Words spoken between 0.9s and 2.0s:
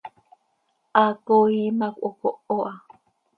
Haaco hiima